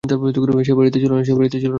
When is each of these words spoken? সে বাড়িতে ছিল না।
সে 0.63 0.73
বাড়িতে 0.73 0.97
ছিল 0.99 1.11
না। 1.11 1.23